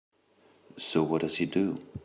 [0.79, 1.77] So what does he do?